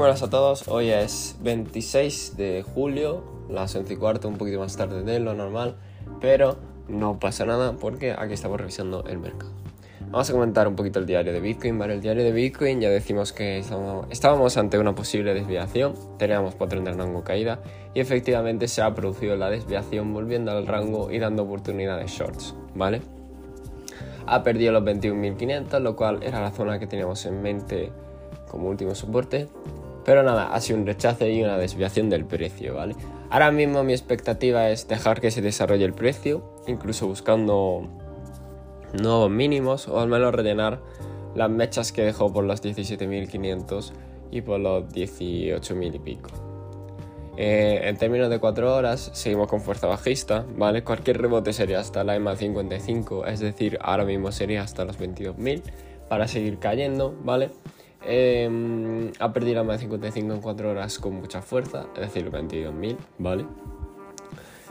[0.00, 4.74] buenas a todos, hoy es 26 de julio, las 11 y cuarto, un poquito más
[4.74, 5.76] tarde de lo normal,
[6.22, 6.56] pero
[6.88, 9.52] no pasa nada porque aquí estamos revisando el mercado.
[10.10, 11.78] Vamos a comentar un poquito el diario de Bitcoin.
[11.78, 16.84] Vale, el diario de Bitcoin ya decimos que estábamos ante una posible desviación, teníamos patrón
[16.84, 17.60] de rango caída
[17.92, 22.54] y efectivamente se ha producido la desviación volviendo al rango y dando oportunidad de shorts,
[22.74, 23.02] ¿vale?
[24.24, 27.92] Ha perdido los 21.500, lo cual era la zona que teníamos en mente
[28.50, 29.46] como último soporte.
[30.10, 32.96] Pero nada, ha sido un rechazo y una desviación del precio, ¿vale?
[33.30, 37.88] Ahora mismo mi expectativa es dejar que se desarrolle el precio, incluso buscando
[39.00, 40.80] nuevos mínimos o al menos rellenar
[41.36, 43.92] las mechas que dejó por los 17.500
[44.32, 46.30] y por los 18.000 y pico.
[47.36, 50.82] Eh, en términos de 4 horas, seguimos con fuerza bajista, ¿vale?
[50.82, 55.62] Cualquier rebote sería hasta la EMA 55, es decir, ahora mismo sería hasta los 22.000
[56.08, 57.50] para seguir cayendo, ¿vale?
[58.02, 62.96] Eh, ha perdido la EMA 55 en 4 horas con mucha fuerza, es decir, 22.000,
[63.18, 63.46] ¿vale?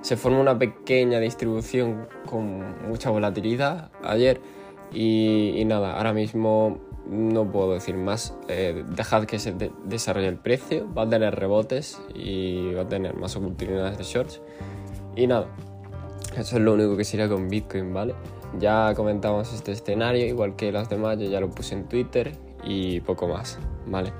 [0.00, 4.40] Se formó una pequeña distribución con mucha volatilidad ayer
[4.92, 6.78] y, nada, ahora mismo
[7.10, 8.36] no puedo decir más.
[8.48, 9.54] Eh, dejad que se
[9.84, 14.40] desarrolle el precio, va a tener rebotes y va a tener más oportunidades de shorts.
[15.16, 15.48] Y nada,
[16.36, 18.14] eso es lo único que sería con Bitcoin, ¿vale?
[18.60, 23.00] Ya comentamos este escenario, igual que las demás, yo ya lo puse en Twitter y
[23.00, 24.12] poco más, ¿vale?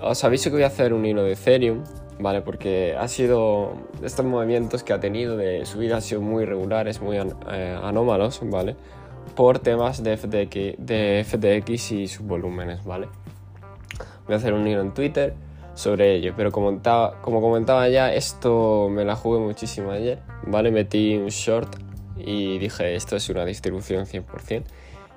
[0.00, 1.84] Os aviso que voy a hacer un hilo de Ethereum,
[2.18, 2.40] ¿vale?
[2.42, 7.18] Porque ha sido, estos movimientos que ha tenido de subida han sido muy regulares, muy
[7.18, 8.76] eh, anómalos, ¿vale?
[9.34, 13.08] Por temas de FTX, de FTX y sus volúmenes, ¿vale?
[14.26, 15.34] Voy a hacer un hilo en Twitter
[15.74, 16.80] sobre ello, pero como,
[17.20, 20.70] como comentaba ya, esto me la jugué muchísimo ayer, ¿vale?
[20.70, 21.76] Metí un short
[22.16, 24.64] y dije, esto es una distribución 100%.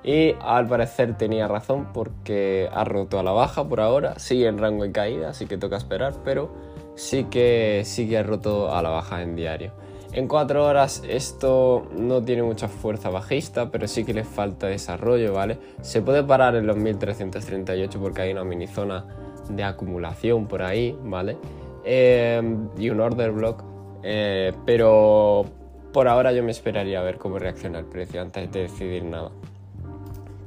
[0.03, 4.57] Y al parecer tenía razón porque ha roto a la baja por ahora, sigue en
[4.57, 6.49] rango de caída, así que toca esperar, pero
[6.95, 9.71] sí que, sí ha roto a la baja en diario.
[10.13, 15.33] En 4 horas esto no tiene mucha fuerza bajista, pero sí que le falta desarrollo,
[15.33, 15.57] ¿vale?
[15.81, 19.05] Se puede parar en los 1338 porque hay una mini zona
[19.49, 21.37] de acumulación por ahí, ¿vale?
[21.85, 22.41] Eh,
[22.77, 23.63] y un order block,
[24.03, 25.45] eh, pero
[25.93, 29.31] por ahora yo me esperaría a ver cómo reacciona el precio antes de decidir nada.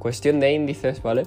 [0.05, 1.23] Cuestión de índices, ¿vale?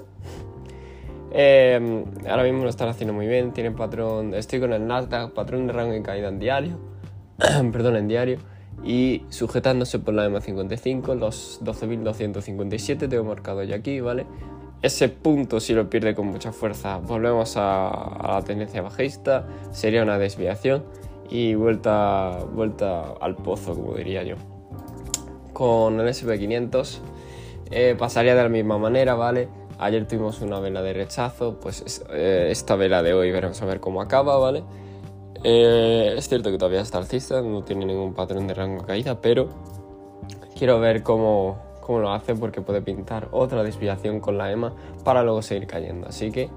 [1.33, 5.67] Eh, ahora mismo lo están haciendo muy bien, tienen patrón, estoy con el Nasdaq, patrón
[5.67, 6.79] de rango y caída en diario,
[7.73, 8.39] perdón, en diario,
[8.85, 14.27] y sujetándose por la EMA 55, los 12.257 tengo marcado ya aquí, ¿vale?
[14.81, 20.05] Ese punto si lo pierde con mucha fuerza, volvemos a, a la tendencia bajista, sería
[20.05, 20.85] una desviación
[21.29, 24.37] y vuelta, vuelta al pozo, como diría yo.
[25.53, 27.01] Con el SP500
[27.71, 29.49] eh, pasaría de la misma manera, ¿vale?
[29.79, 33.81] Ayer tuvimos una vela de rechazo, pues eh, esta vela de hoy veremos a ver
[33.81, 34.65] cómo acaba, ¿vale?
[35.45, 39.49] Eh, es cierto que todavía está alcista, no tiene ningún patrón de rango caída, pero
[40.57, 44.75] quiero ver cómo, cómo lo hace porque puede pintar otra desviación con la EMA
[45.05, 46.09] para luego seguir cayendo.
[46.09, 46.51] Así que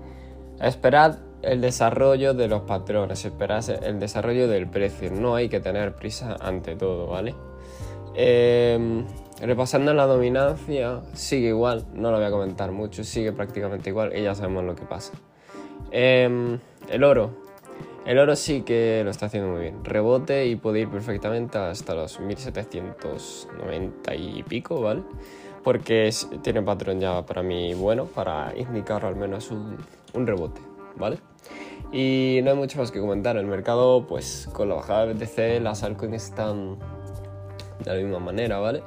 [0.59, 5.95] esperad el desarrollo de los patrones, esperad el desarrollo del precio, no hay que tener
[5.95, 7.35] prisa ante todo, ¿vale?
[8.15, 9.03] Eh,
[9.41, 14.21] Repasando la dominancia, sigue igual, no lo voy a comentar mucho, sigue prácticamente igual y
[14.21, 15.13] ya sabemos lo que pasa.
[15.89, 17.31] Em, el oro.
[18.05, 19.83] El oro sí que lo está haciendo muy bien.
[19.83, 25.01] Rebote y puede ir perfectamente hasta los 1790 y pico, ¿vale?
[25.63, 26.11] Porque
[26.43, 29.75] tiene patrón ya para mí bueno, para indicar al menos un,
[30.13, 30.61] un rebote,
[30.97, 31.17] ¿vale?
[31.91, 33.37] Y no hay mucho más que comentar.
[33.37, 36.77] El mercado, pues con la bajada de BTC, las altcoins están
[37.83, 38.83] de la misma manera, ¿vale?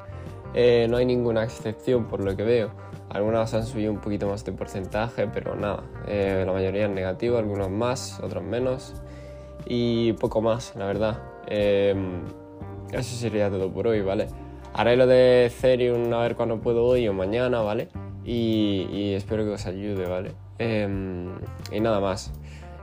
[0.55, 2.71] Eh, no hay ninguna excepción por lo que veo.
[3.10, 5.84] Algunas han subido un poquito más de porcentaje, pero nada.
[6.06, 8.94] Eh, la mayoría en negativo, algunos más, otros menos.
[9.66, 11.22] Y poco más, la verdad.
[11.47, 12.22] Em,
[12.93, 14.28] eso sería todo por hoy, ¿vale?
[14.72, 17.88] Haré lo de Ethereum a ver cuándo puedo hoy o mañana, ¿vale?
[18.25, 20.32] Y, espero que os ayude, ¿vale?
[20.58, 21.31] Em,
[21.70, 22.32] y nada más.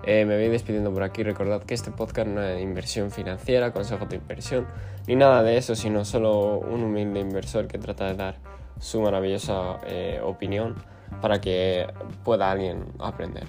[0.04, 1.24] Eh, me voy despidiendo por aquí.
[1.24, 4.68] Recordad que este podcast no es inversión financiera, consejo de inversión,
[5.08, 8.36] ni nada de eso, sino solo un humilde inversor que trata de dar
[8.80, 10.76] su maravillosa eh, opinión
[11.22, 11.88] para que
[12.24, 13.48] pueda alguien aprender.